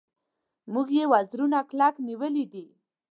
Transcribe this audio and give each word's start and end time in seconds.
موږ 0.73 0.87
یې 0.97 1.05
وزرونه 1.13 1.59
کلک 1.69 1.95
نیولي 2.07 2.45
دي. 2.51 2.65